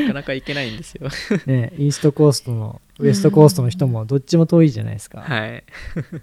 [0.00, 1.08] なかなか行けないんですよ。
[1.46, 5.64] ねイーストコーストのウエストコーストの人もどっちも遠いじゃないですか、はい。
[6.00, 6.20] で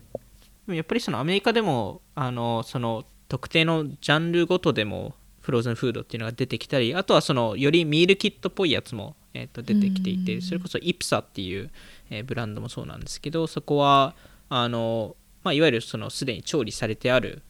[0.67, 11.69] もやっぱりそのアメリカでもあのその特定のジャンルごとでもフローズンフードっていうのが出てきたりあとはそのよりミールキットっぽいやつも、えー、と出てきていてそれこそイプサっていう、
[12.09, 14.15] えーブランドもそうなんですけどそこは
[14.47, 17.41] あの、まあ、いわゆるそのすでに調理されてある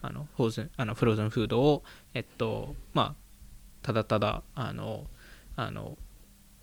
[0.00, 1.82] あのフローズンあのフローズンフードを、
[2.14, 3.14] えっとまあ、
[3.82, 5.06] ただただあの
[5.56, 5.98] あの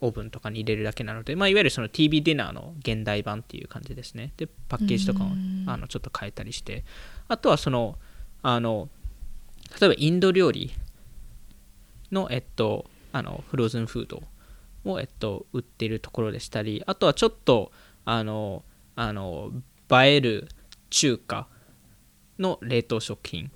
[0.02, 4.34] オーブンとかに入れるだけなので、まあ、いわゆるその TV ディナーの現代版っていう感じですね。
[4.38, 5.64] でパッケージとかもうん。
[5.68, 6.84] あのちょっと変えたりして。
[7.28, 7.98] あとはその
[8.42, 8.90] あの
[9.80, 10.72] 例えばインド料理
[12.12, 14.24] の、えっと、あのフローズンフード
[14.86, 17.72] を、えっと、売っているところでしたりあとはちょっと
[18.06, 18.64] あの
[18.96, 19.52] あの
[19.92, 20.48] 映える
[20.90, 21.48] 中華
[22.40, 23.52] の冷凍食品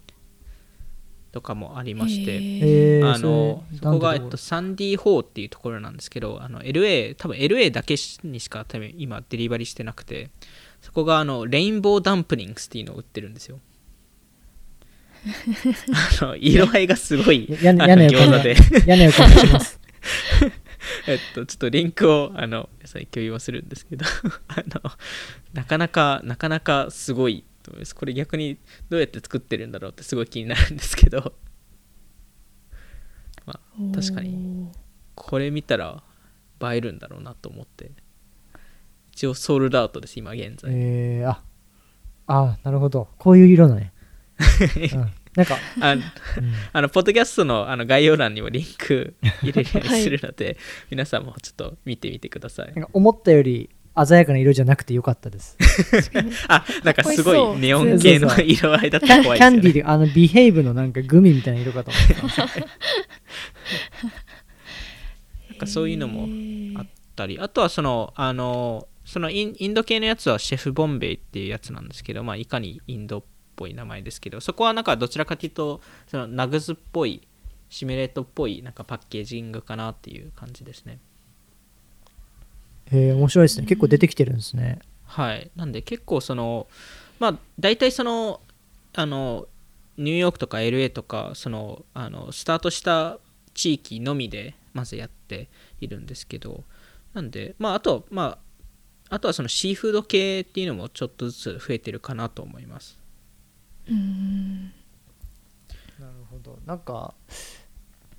[1.34, 10.30] とかもありまして、あのれそこが、えっと、サンディーホーっていうところなんですけどあの LA 多分 LA だけにしか多分今デリバリーしてなくて
[10.80, 13.60] そこがあのレインボーダンプリングスっていうのを売ってるんですよ。
[16.22, 18.56] あの色合いがすごいや屋あの根を餃子で。
[18.86, 19.80] 屋根を感じます。
[21.08, 24.06] えっと、ちょっとリンクをあの皆さんに共有はするんですけど
[24.50, 24.92] あの
[25.54, 27.96] なかなかなかなかすごいと思います。
[27.96, 28.58] これ逆に
[28.90, 31.34] どうやって作ってるんだろうってすごい気になるんですけど、
[33.46, 34.72] まあ、確かに。
[35.16, 36.04] これ見たら
[36.62, 37.92] 映えるんだろうなと思って。
[39.12, 41.44] 一応ソールドアウトです今現在、えー、あ
[42.26, 43.10] あなるほど。
[43.18, 43.94] こういう色だね、
[44.94, 46.04] うん、なんか、あうん。
[46.74, 50.58] あのポッドキャストのあの概要欄にもリンク入れるようにするので、
[50.90, 52.74] 皆さんもちょっと見てみてください。
[52.94, 55.58] 思ったより鮮やかな色じゃなくてよかったです。
[56.50, 59.58] あなんかすごいネオン系の色合いだったキャンキら怖いですよね。
[59.58, 62.16] ャンディーであのビヘイブのなんかグミみたいな色かと思って。
[62.16, 62.22] た
[65.50, 66.28] なんかそういうのも
[66.80, 73.24] あったりあとはそのあのそのインインド系のやつはシェフボンベイっていうやつなんですけど、まあ、いかにインドっ
[73.56, 77.28] ぽい名前ですけどそこはなんかどちらかというとそのナグズっぽい
[77.70, 81.00] シミュレートっぽいなんかパッケージングかなっていう感じですね
[82.94, 83.66] えー、面白いですね。
[83.66, 84.80] 結構出てきてるんですね。
[85.06, 85.50] はい。
[85.56, 86.68] なんで結構その
[87.20, 88.40] まあ大体その
[88.94, 89.48] あの
[89.98, 93.18] ニューヨークとか LA とかそのあのスタートした
[93.56, 95.50] 地域のみでまずやって
[95.82, 96.64] いるんですけど
[97.14, 98.38] なんでまああとま
[99.10, 103.00] ああとはそのシーフード系っていうのもちょっとずつ増えてるかなと思います。
[103.88, 104.72] うん。
[106.00, 106.60] なるほど。
[106.66, 107.14] なんか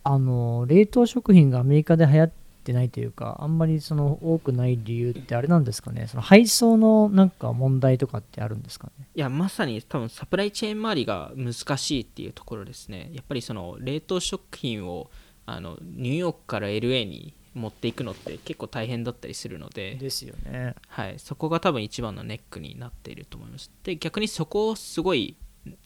[0.03, 6.07] あの冷凍食品がアメリカで流行ってないというかあんまりその多くない理由ってあれなんですかね？
[6.07, 9.07] その配送のなんか問題とかってあるんですかね？
[9.15, 13.11] いやまさに多分サプライチェーン周りが難しいっていうところですね。
[13.13, 15.11] やっぱりその冷凍食品を
[15.47, 20.75] あのニューヨークから LA に持っていくのって結構大変だったりするのでですよね。
[20.89, 23.71] はい、そこが多分一番のネックになっていると思います。
[23.85, 25.37] で、逆にそこをすごい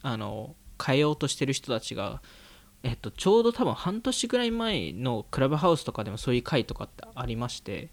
[0.03, 2.23] あの変えようとしてる人たちが
[2.83, 7.88] えっと、ちょうど多分半年ぐらい前のクラブハウスとかでもそういう回とかってありまして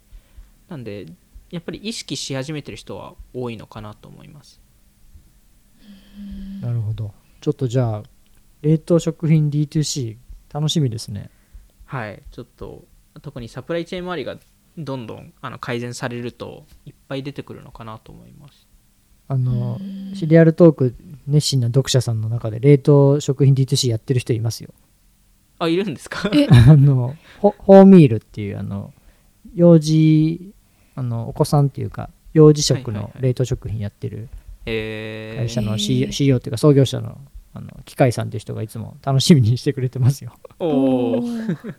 [0.68, 1.06] なんで
[1.50, 4.60] やっぱり意識し始めてる人は多いのかなと思います。
[6.60, 7.12] なるほど。
[7.40, 8.02] ちょっとじゃあ
[8.62, 10.16] 冷凍食品 D2C
[10.52, 11.30] 楽しみですね。
[11.84, 12.22] はい。
[12.32, 12.84] ちょっと
[13.22, 14.36] 特にサプライチェーン周りが
[14.78, 18.65] どんどんあの改善されるといっぱい出てくるのかなと思います
[19.28, 19.80] あの
[20.14, 20.94] シリアルトーク
[21.26, 24.70] 熱心な読者さんの中で冷凍食品 D2C やってる人いますよ。
[25.58, 26.30] あいるんですか？
[26.32, 26.46] え。
[26.70, 28.92] あのホホーミールっていうあの
[29.54, 30.52] 幼児
[30.94, 34.28] あのお子さんっていうか幼児食の冷凍食品やってる
[34.66, 37.18] え会社のへ CEO, ー CEO っていうか創業者の
[37.54, 40.34] あの機械さんっていう人がいつも楽しみにしてくれてますよ。
[40.60, 41.56] ー、おおー。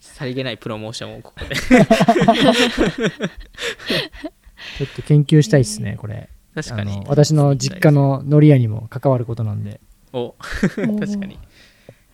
[0.00, 1.54] さりげないプロモーションをここで。
[4.78, 6.92] ちょっと研究したいですねこれ確かに。
[6.92, 9.80] あの私の実家の海苔屋にも関わることなんで。
[10.12, 10.34] お。
[10.38, 11.38] 確かに。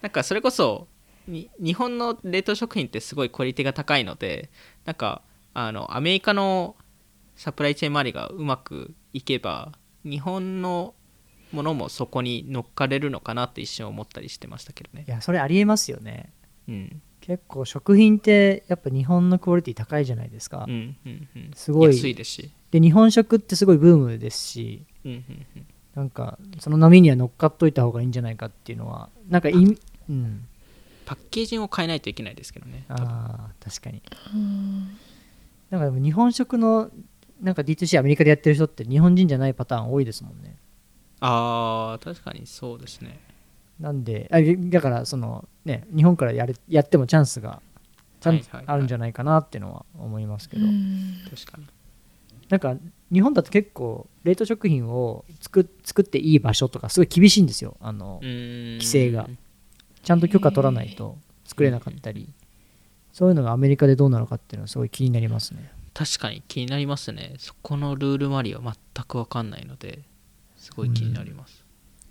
[0.02, 0.88] なんかそれこそ
[1.26, 4.50] に日本の冷凍食品ってすごいクオリティが高いので
[4.84, 5.22] なんか
[5.54, 6.76] あのアメリカの
[7.36, 9.72] サプライチェーン周りがうまくいけば
[10.04, 10.94] 日本の
[11.52, 15.04] ものもそこに乗っかれるのかなって一瞬思ったりしてましたけどね。
[15.06, 16.32] いやそれありえますよね。
[16.68, 17.02] うん。
[17.20, 21.50] 結構食品ってやっぱ日本のクオリティ高いじゃないですか、うんうんうん。
[21.54, 21.94] すごい。
[21.94, 25.18] 安いですしで日本食ってすごいブームですしうんうん
[25.56, 30.46] うんなんかその波には乗っかっといた方がいいんじゃないかっていうのはなんかいうん。
[31.06, 32.84] パッケージングを変えないといけないですけどね。
[32.88, 34.00] あー確かに。
[34.32, 34.96] うん。
[35.70, 36.90] なんかでも日本食の
[37.40, 40.56] なんか D2C アメリカでやってる人って日本人じゃないパターン多いですもんね。
[41.20, 43.18] あー確かにそうですね。
[43.80, 44.36] なんであ
[44.70, 47.60] だからそのね日本からやれやってもチャンスが
[48.20, 48.64] ちゃんはいはいはい。
[48.68, 51.14] あるんじゃないかなっていうのは思いますけど、うん。
[51.28, 51.66] 確かに
[52.50, 52.76] なんか
[53.12, 57.76] 日本だと結構冷凍食品を作作っていい場所とかすごい厳しいんですよ。
[57.80, 59.28] あの、規制が。
[60.02, 62.28] ちゃんと許可取らないと作れなかったり。
[63.12, 65.70] そういうのがアメリカでどうなのかっていうのはすごい気になりますね。
[65.94, 67.34] 確かに気になりますね。
[67.38, 70.00] そこのルール周りは全く分かんないので
[70.56, 71.59] すごい気になります、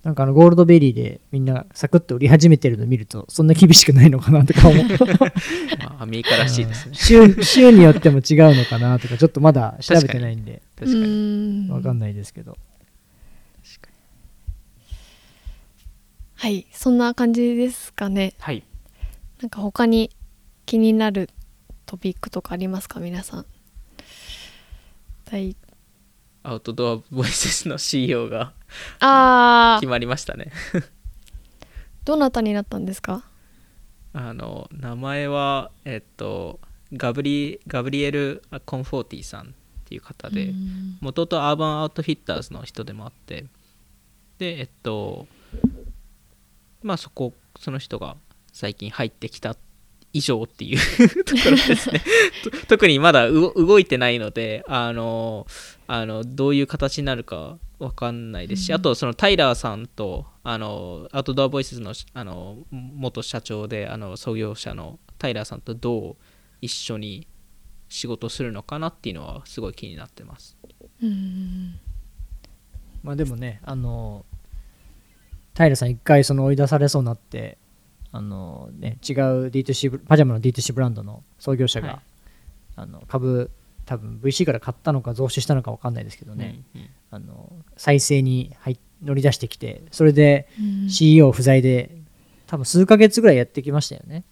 [0.04, 4.86] なんかあのゴールドベリーでみんなサクッと売り始めてるの見るとそんな厳しくないのかなとか思う。
[5.80, 6.96] まあ、アメリカらしいですね。
[6.96, 10.62] 州州によっても違うのかなとかちょっとまだ調べてないんで。
[10.78, 11.68] 確かにうん。
[11.70, 12.58] わかんないですけど。
[16.36, 18.34] はいそんな感じですかね。
[18.40, 18.64] はい。
[19.42, 20.10] なんか他に
[20.66, 21.30] 気になる
[21.86, 23.46] トピックとかありますか皆さん？
[25.30, 25.58] はい
[26.44, 28.54] アウトドアボイスの CEO が
[29.00, 30.52] あ決まりましたね。
[30.74, 30.84] ー
[32.06, 33.24] どなたになったんですか？
[34.14, 36.60] あの名前はえっと
[36.94, 39.46] ガブリガブリエル・コンフォーティさんっ
[39.86, 40.98] ていう方でうん。
[41.02, 43.46] もともとアーバンアウトフィッターズの人でもあって
[44.40, 45.28] でえっと
[46.82, 48.16] まあそこその人が
[48.52, 49.56] 最近入ってきた
[50.14, 50.80] 以上っていう
[51.24, 52.02] ところですね。
[52.44, 55.46] と特にまだう動いてないのであの
[55.86, 66.16] あのどういう形になるかわかんないですし、あとそのタイラーさんとあのアウトドアボイスのあの元社長であの創業者のタイラーさんとどう
[66.62, 67.26] 一緒に
[67.88, 70.58] 仕事するのかなっていうのはすごい気になってます。
[71.02, 71.80] うん。
[73.02, 74.26] まあでもねあの
[75.56, 77.58] 平さん一回その追い出されそうになって
[78.12, 79.16] あのね違う
[79.48, 82.00] D2C ブパジャマの D2C ブランドの創業者が、はい。
[82.76, 83.52] あの株
[83.86, 90.90] 多分 VC から買ったのか増資したのか分かんないですけどね、うんうんあの再生に入乗り出してきてそれでうん。
[90.90, 91.92] CEO 不在で
[92.48, 94.24] 多分数ヶ月ぐらいやってきましたよね。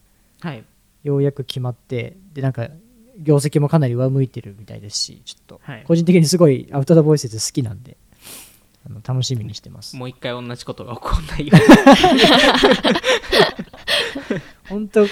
[0.41, 0.63] はい。
[1.03, 2.67] ようやく決まってでなんか
[3.19, 5.83] 業績もかなり上向いてるみたいですしちょっとはい。
[5.87, 7.97] 個人的にすごいアウトドアボイス好きなんで
[8.85, 9.95] あの楽しみにしてます。
[9.95, 11.53] もう一回同じことが起こんないよ
[14.69, 15.09] 本当ね。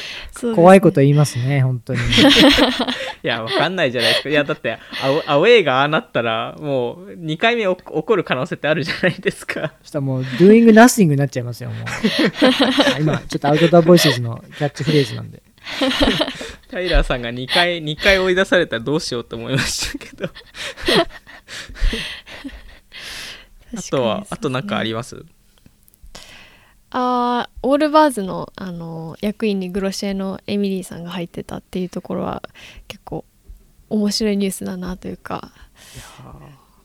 [0.55, 1.99] 怖いこと言いますね本当に。
[3.23, 4.29] いやわかんないじゃないですか。
[4.29, 9.73] いやだってアウアウェーがああなったらもう2回目お起こる可能性ってあるじゃないですか。
[9.81, 11.85] そしたらもう doing nothing になっちゃいますよもう。
[12.95, 15.41] あ今ちょっとアウトドアボイスのキャッチフレーズなんで。
[16.69, 20.29] タイラーさんが2回2回追い出されたらどうしようと思いましたけど。
[23.77, 25.23] あとはあと何かあります？
[26.97, 32.41] あーオールバーズの、あの役員にグロシエのエミリーさんが入ってたっていうところは
[32.87, 33.25] 結構
[33.89, 35.51] 面白いニュースだなというか。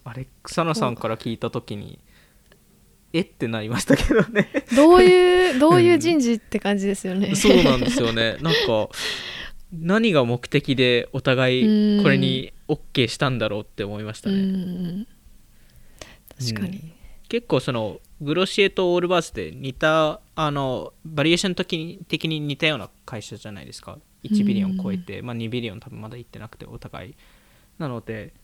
[0.02, 2.00] あれ草野さんから聞いた時に
[3.12, 4.48] えってなりましたけどね。
[4.74, 7.36] どういう どういう人事って感じですよね。
[7.36, 8.36] そうなんですよね。
[8.40, 8.88] なんか
[9.72, 15.06] 何が目的でお互いこれに OK したんだろうって思いましたうね、ん
[16.36, 16.92] 確かに。
[17.28, 23.98] 結構そのグロシエとオールバーズって似たあのバリエーション的に的に似たような会社じゃないですか。
[24.24, 27.14] 1 billion 超えて、まあ、2 billion 多分まだ行ってなくてお互い。
[27.78, 28.34] なので、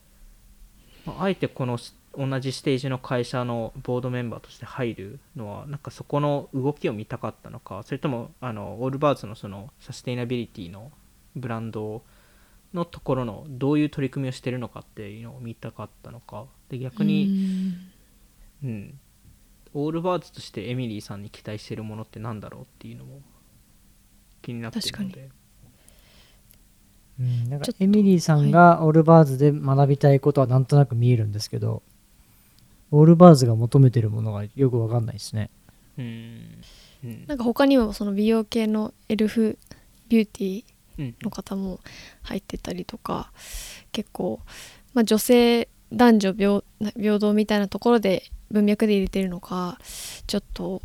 [1.04, 1.78] まあ、あえてこの
[2.16, 10.90] 同じステージの会社の board member として入るのはなんかそこの動きを見たかったのかそれともあのオールバーズのそのサステイナビリティの
[11.34, 12.02] ブランド
[12.72, 16.46] のところのどういう取り組みをしてるのかっていうのを見たかったのか。
[16.68, 17.74] で逆に、
[18.64, 18.98] うん、
[19.74, 23.20] オールバーズとしてエミリーさんに期待してるものってなんだろうっていうのも
[24.42, 25.30] 気になってるので。
[27.18, 31.82] うん、なんかちょっとエミリーさんがオールバーズで学びたいことはなんとなく見えるんですけど、
[32.90, 35.50] オールバーズが求めてるものがよくわかんないですね。
[35.98, 36.40] うん。
[37.04, 37.24] うん。
[37.26, 39.58] なんか他にもその美容系のエルフ
[40.08, 40.64] ビューティー
[40.98, 41.14] うん。
[41.22, 41.80] の方も
[42.22, 43.32] 入ってたりとか
[43.92, 44.40] 結構、
[44.94, 46.62] まあ、女性男女平
[46.96, 49.78] 平等みたいなところで文脈で入れてるのか
[50.26, 50.82] ちょっと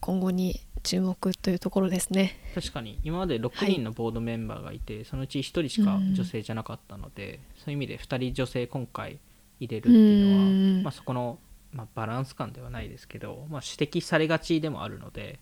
[0.00, 2.36] 今後に注目というところですね。
[2.54, 2.98] 確かに。
[3.02, 9.18] 今まで6人のボードメンバーがいて、そのうち1人しか女性じゃなかったので、そういう意味で2人女性今回
[9.60, 10.82] 入れるっていうのは、うん。
[10.84, 11.38] まあ、そこの、
[11.72, 15.38] まあ、バランス感ではないですけど、まあ、指摘されがちでもあるので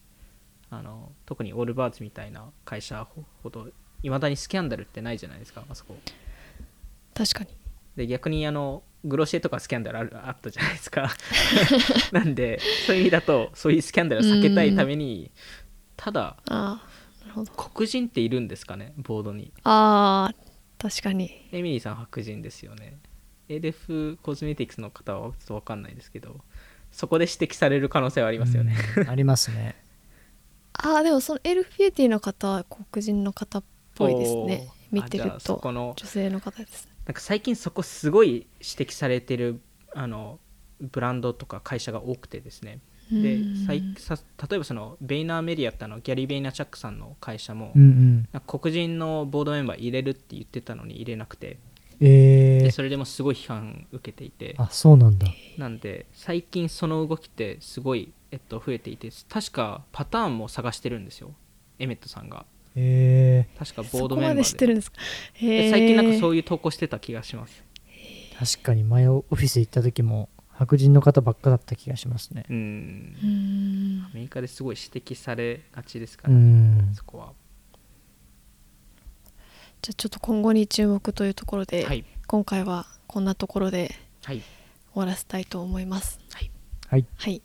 [0.70, 3.68] あの特にオールバーツみたいな会社ほほど
[4.02, 5.96] いまだにスキャンダルってないじゃないですかあそこ。
[7.14, 7.50] 確かに
[7.96, 11.10] で逆にあのグロシエとかスキャンダルあるあったじゃないですか。
[12.12, 15.30] なんでそういう意味だとそういうスキャンダルを避けたいために
[15.96, 17.52] ただああなるほど。
[17.52, 19.52] 黒人っているんですかねボードに。
[19.64, 21.48] あー確かに。
[21.52, 22.98] エミリーさん白人ですよね。
[23.48, 26.40] ALF コスメティクスの方はちょっと分かんないですけど
[26.90, 29.76] そこで指摘される可能性はありますよね、うん ありますね。
[30.72, 34.68] ああでもそのエルフビューティーの方は黒人の方っぽいですね。
[34.92, 35.56] 見てると。
[35.56, 39.60] この女性の方ですなんか最近そこすごい指摘されてる
[39.94, 40.38] あの
[40.80, 42.80] ブランドとか会社が多くてですね。
[43.10, 43.38] で
[43.68, 48.40] 例えばそのベイナーメディアってあのギャリー・ベイナーチャックさんの会社も、うんうん。
[48.46, 51.58] 黒人の board member 入れるって言ってたのに入れなくて。
[51.98, 54.56] えー、でそれでもすごい批判受けていて。
[54.58, 55.28] あ、そうなんだ。
[55.56, 61.32] なんで最近その動きってすごい、えっと、増えていて確かパターンも探してるんですよ。
[61.78, 62.44] エメットさんが
[62.78, 64.44] え確かボードメンバーで。
[64.44, 65.00] 知ってるんですか？
[65.34, 67.64] へでー最近なんかそういう投稿してた気がします。
[68.34, 72.44] ー、確かに前オフィス行った時も白人の方ばっかだった気がしますね。
[72.50, 72.56] うん。
[73.22, 74.06] うん。
[74.06, 76.92] アメリカですごい指摘されがちですかうら、ん。
[76.94, 77.32] そこは。
[79.82, 82.04] じゃあちょっと今後に注目というところで、はい。
[82.26, 84.40] 今回はこんなところではい。
[84.40, 86.18] 終わらせたいと思います。
[86.32, 86.50] はい。
[86.88, 87.06] はい。
[87.16, 87.42] はい